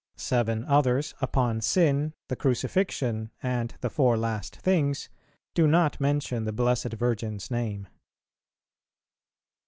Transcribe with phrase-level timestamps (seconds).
[0.15, 5.09] Seven others, upon sin, the Crucifixion, and the Four Last Things,
[5.53, 7.87] do not mention the Blessed Virgin's name.